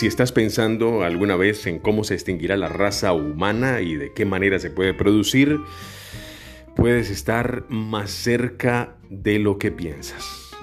[0.00, 4.24] Si estás pensando alguna vez en cómo se extinguirá la raza humana y de qué
[4.24, 5.60] manera se puede producir,
[6.74, 10.56] puedes estar más cerca de lo que piensas.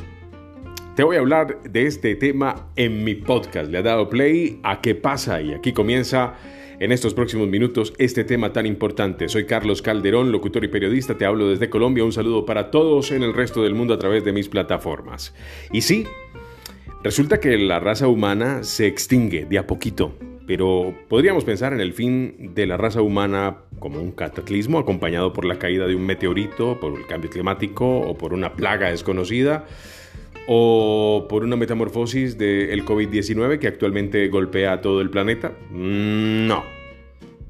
[0.96, 3.70] Te voy a hablar de este tema en mi podcast.
[3.70, 6.34] Le ha dado play a qué pasa y aquí comienza
[6.80, 9.30] en estos próximos minutos este tema tan importante.
[9.30, 11.16] Soy Carlos Calderón, locutor y periodista.
[11.16, 12.04] Te hablo desde Colombia.
[12.04, 15.36] Un saludo para todos en el resto del mundo a través de mis plataformas.
[15.72, 16.08] Y sí,
[17.04, 20.14] resulta que la raza humana se extingue de a poquito.
[20.48, 25.44] Pero podríamos pensar en el fin de la raza humana como un cataclismo acompañado por
[25.44, 29.66] la caída de un meteorito, por el cambio climático o por una plaga desconocida
[30.48, 35.52] o por una metamorfosis del COVID-19 que actualmente golpea a todo el planeta.
[35.70, 36.64] Mm, no.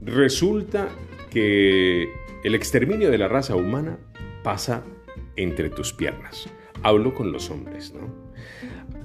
[0.01, 0.89] Resulta
[1.29, 2.09] que
[2.43, 3.99] el exterminio de la raza humana
[4.43, 4.83] pasa
[5.35, 6.49] entre tus piernas.
[6.81, 8.27] Hablo con los hombres, ¿no?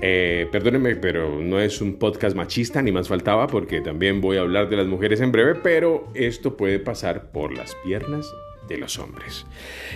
[0.05, 4.40] Eh, perdónenme, pero no es un podcast machista, ni más faltaba, porque también voy a
[4.40, 8.27] hablar de las mujeres en breve, pero esto puede pasar por las piernas
[8.68, 9.46] de los hombres.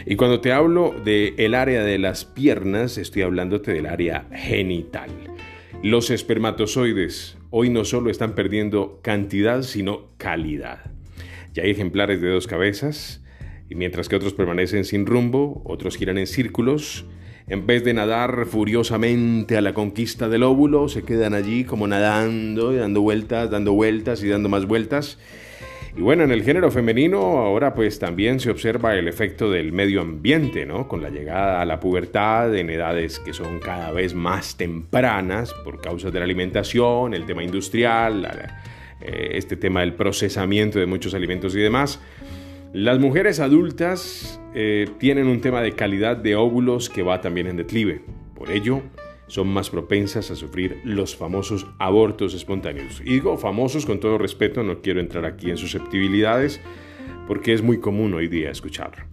[0.06, 5.10] Y cuando te hablo del el área de las piernas, estoy hablándote del área genital.
[5.82, 10.92] Los espermatozoides hoy no solo están perdiendo cantidad, sino calidad.
[11.52, 13.24] Ya hay ejemplares de dos cabezas,
[13.68, 17.06] y mientras que otros permanecen sin rumbo, otros giran en círculos,
[17.48, 22.72] en vez de nadar furiosamente a la conquista del óvulo, se quedan allí como nadando
[22.72, 25.18] y dando vueltas, dando vueltas y dando más vueltas.
[25.96, 30.02] Y bueno, en el género femenino ahora pues también se observa el efecto del medio
[30.02, 30.88] ambiente, ¿no?
[30.88, 35.80] Con la llegada a la pubertad en edades que son cada vez más tempranas por
[35.80, 38.28] causa de la alimentación, el tema industrial,
[39.00, 42.00] eh, este tema del procesamiento de muchos alimentos y demás.
[42.72, 47.56] Las mujeres adultas eh, tienen un tema de calidad de óvulos que va también en
[47.56, 48.02] declive.
[48.34, 48.82] Por ello,
[49.28, 53.00] son más propensas a sufrir los famosos abortos espontáneos.
[53.00, 56.60] Y digo famosos con todo respeto, no quiero entrar aquí en susceptibilidades,
[57.26, 59.04] porque es muy común hoy día escucharlo.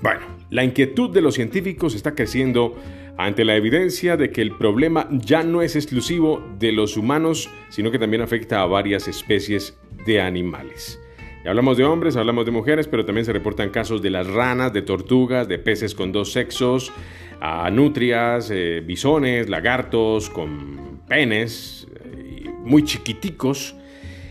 [0.00, 2.76] Bueno, la inquietud de los científicos está creciendo
[3.16, 7.90] ante la evidencia de que el problema ya no es exclusivo de los humanos, sino
[7.90, 11.00] que también afecta a varias especies de animales.
[11.44, 14.82] Hablamos de hombres, hablamos de mujeres, pero también se reportan casos de las ranas, de
[14.82, 16.92] tortugas, de peces con dos sexos,
[17.40, 23.76] a nutrias, eh, bisones, lagartos con penes eh, muy chiquiticos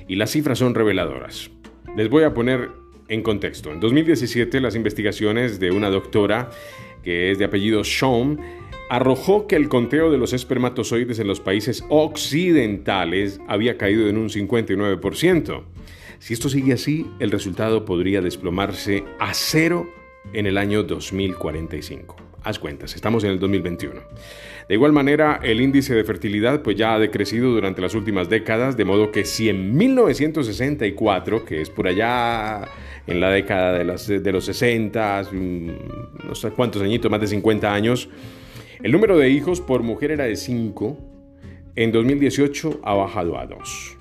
[0.08, 1.50] y las cifras son reveladoras.
[1.96, 2.70] Les voy a poner
[3.08, 3.72] en contexto.
[3.72, 6.50] En 2017 las investigaciones de una doctora
[7.04, 8.40] que es de apellido Shawn
[8.90, 14.30] arrojó que el conteo de los espermatozoides en los países occidentales había caído en un
[14.30, 15.64] 59%.
[16.20, 19.88] Si esto sigue así, el resultado podría desplomarse a cero
[20.34, 22.16] en el año 2045.
[22.44, 24.02] Haz cuentas, estamos en el 2021.
[24.68, 28.76] De igual manera, el índice de fertilidad pues ya ha decrecido durante las últimas décadas,
[28.78, 32.68] de modo que si en 1964, que es por allá
[33.06, 35.68] en la década de, de los 60, mm,
[36.28, 38.10] no sé cuántos añitos, más de 50 años,
[38.82, 40.98] el número de hijos por mujer era de 5,
[41.76, 43.97] en 2018 ha bajado a 2.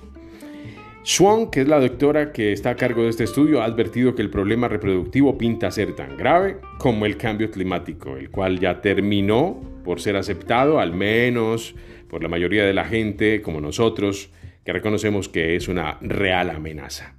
[1.09, 4.21] Swan, que es la doctora que está a cargo de este estudio, ha advertido que
[4.21, 9.57] el problema reproductivo pinta ser tan grave como el cambio climático, el cual ya terminó
[9.85, 11.75] por ser aceptado, al menos
[12.09, 14.31] por la mayoría de la gente, como nosotros,
[14.65, 17.15] que reconocemos que es una real amenaza.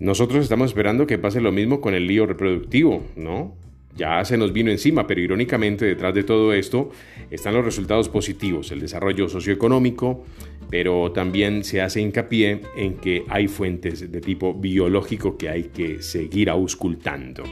[0.00, 3.54] Nosotros estamos esperando que pase lo mismo con el lío reproductivo, ¿no?
[3.96, 6.90] Ya se nos vino encima, pero irónicamente detrás de todo esto
[7.30, 10.24] están los resultados positivos, el desarrollo socioeconómico,
[10.70, 16.02] pero también se hace hincapié en que hay fuentes de tipo biológico que hay que
[16.02, 17.42] seguir auscultando.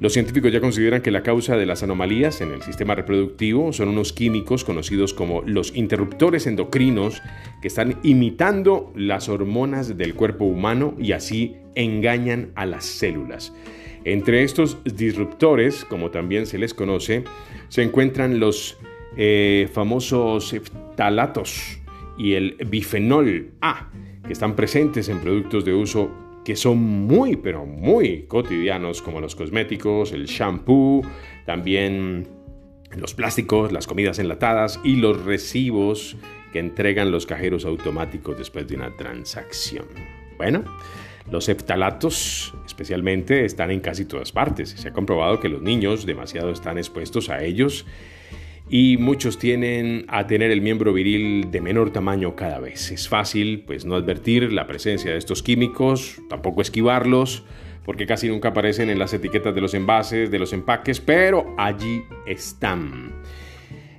[0.00, 3.88] Los científicos ya consideran que la causa de las anomalías en el sistema reproductivo son
[3.88, 7.20] unos químicos conocidos como los interruptores endocrinos
[7.60, 13.52] que están imitando las hormonas del cuerpo humano y así engañan a las células.
[14.04, 17.24] Entre estos disruptores, como también se les conoce,
[17.68, 18.78] se encuentran los
[19.16, 20.54] eh, famosos
[20.94, 21.80] talatos
[22.16, 23.90] y el bifenol A,
[24.24, 29.36] que están presentes en productos de uso que son muy, pero muy cotidianos, como los
[29.36, 31.02] cosméticos, el shampoo,
[31.44, 32.26] también
[32.96, 36.16] los plásticos, las comidas enlatadas y los recibos
[36.50, 39.84] que entregan los cajeros automáticos después de una transacción.
[40.38, 40.64] Bueno,
[41.30, 44.70] los eftalatos especialmente están en casi todas partes.
[44.70, 47.84] Se ha comprobado que los niños demasiado están expuestos a ellos
[48.70, 52.90] y muchos tienen a tener el miembro viril de menor tamaño cada vez.
[52.90, 57.44] Es fácil pues no advertir la presencia de estos químicos, tampoco esquivarlos,
[57.84, 62.02] porque casi nunca aparecen en las etiquetas de los envases, de los empaques, pero allí
[62.26, 63.12] están.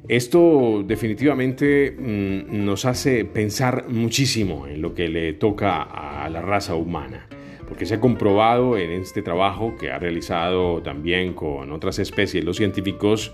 [0.08, 6.76] Esto definitivamente mm, nos hace pensar muchísimo en lo que le toca a la raza
[6.76, 7.28] humana,
[7.68, 12.58] porque se ha comprobado en este trabajo que ha realizado también con otras especies los
[12.58, 13.34] científicos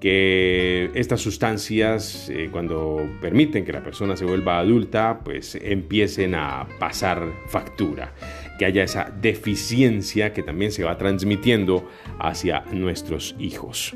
[0.00, 6.66] que estas sustancias eh, cuando permiten que la persona se vuelva adulta pues empiecen a
[6.78, 8.12] pasar factura
[8.58, 13.94] que haya esa deficiencia que también se va transmitiendo hacia nuestros hijos.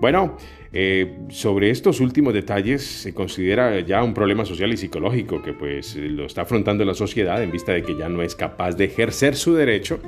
[0.00, 0.36] Bueno
[0.72, 5.96] eh, sobre estos últimos detalles se considera ya un problema social y psicológico que pues
[5.96, 9.34] lo está afrontando la sociedad en vista de que ya no es capaz de ejercer
[9.34, 9.98] su derecho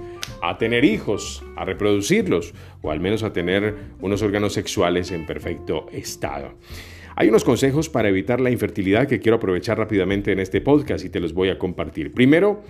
[0.43, 5.87] a tener hijos, a reproducirlos o al menos a tener unos órganos sexuales en perfecto
[5.93, 6.55] estado.
[7.17, 11.11] Hay unos consejos para evitar la infertilidad que quiero aprovechar rápidamente en este podcast y
[11.11, 12.13] te los voy a compartir.
[12.13, 12.63] Primero,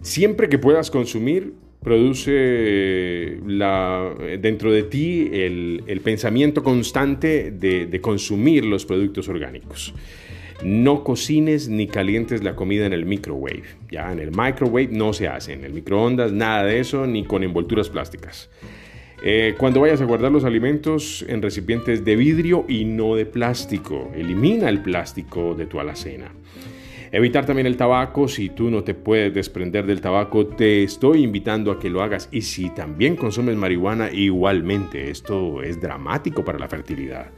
[0.00, 8.84] siempre que puedas consumir produce la, dentro de ti el, pensamiento constante de, consumir los
[8.84, 9.94] productos orgánicos.
[10.62, 13.62] No cocines ni calientes la comida en el microwave.
[13.90, 17.44] Ya en el microwave no se hace, en el microondas nada de eso, ni con
[17.44, 18.50] envolturas plásticas.
[19.22, 24.10] Eh, cuando vayas a guardar los alimentos en recipientes de vidrio y no de plástico,
[24.14, 26.32] elimina el plástico de tu alacena.
[27.10, 31.72] Evitar también el tabaco, si tú no te puedes desprender del tabaco, te estoy invitando
[31.72, 32.28] a que lo hagas.
[32.30, 37.30] Y si también consumes marihuana, igualmente, esto es dramático para la fertilidad.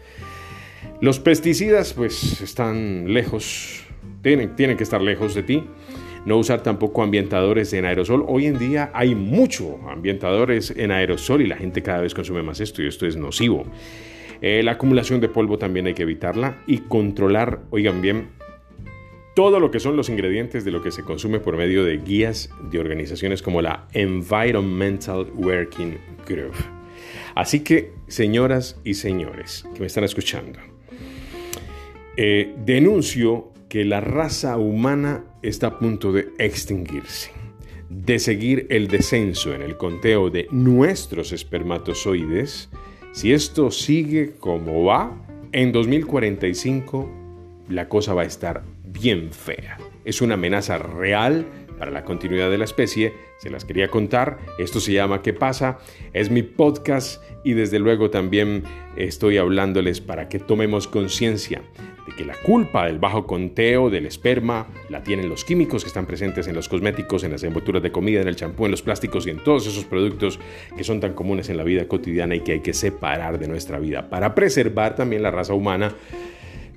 [1.00, 3.85] Los pesticidas pues están lejos,
[4.23, 5.64] tienen, que estar lejos de ti.
[6.26, 8.23] No usar tampoco ambientadores en aerosol.
[8.29, 12.61] Hoy en día hay mucho ambientadores en aerosol y la gente cada vez consume más
[12.61, 13.64] esto y esto es nocivo.
[14.43, 18.29] Eh, la acumulación de polvo también hay que evitarla y controlar, oigan bien,
[19.35, 22.50] todo lo que son los ingredientes de lo que se consume por medio de guías
[22.70, 25.97] de organizaciones como la Environmental Working
[26.29, 26.56] Group.
[27.35, 30.58] Así que, señoras y señores que me están escuchando,
[32.23, 37.31] eh, denuncio que la raza humana está a punto de extinguirse,
[37.89, 42.69] de seguir el descenso en el conteo de nuestros espermatozoides.
[43.13, 45.17] Si esto sigue como va,
[45.53, 47.11] en 2045
[47.71, 49.79] la cosa va a estar bien fea.
[50.05, 51.47] Es una amenaza real
[51.81, 53.15] para la continuidad de la especie.
[53.38, 54.38] Se las quería contar.
[54.59, 55.79] Esto se llama ¿Qué pasa?
[56.12, 58.65] Es mi podcast y desde luego también
[58.97, 61.62] estoy hablándoles para que tomemos conciencia
[62.06, 66.05] de que la culpa del bajo conteo del esperma la tienen los químicos que están
[66.05, 69.26] presentes en los cosméticos, en las envolturas de comida, en el champú, en los plásticos
[69.26, 70.38] y en todos esos productos
[70.76, 73.79] que son tan comunes en la vida cotidiana y que hay que separar de nuestra
[73.79, 75.94] vida para preservar también la raza humana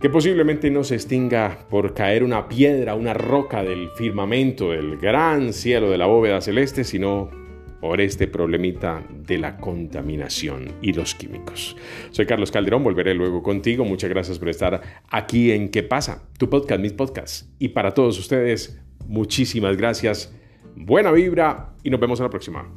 [0.03, 5.53] que posiblemente no se extinga por caer una piedra, una roca del firmamento, del gran
[5.53, 7.31] cielo de la bóveda celeste, sino
[7.79, 11.77] por este problemita de la contaminación y los químicos.
[12.11, 13.85] Soy Carlos Calderón, volveré luego contigo.
[13.85, 16.27] Muchas gracias por estar aquí en ¿Qué pasa?
[16.37, 17.49] Tu podcast, mis podcasts.
[17.57, 20.35] Y para todos ustedes, muchísimas gracias,
[20.75, 22.69] buena vibra y nos vemos en la próxima.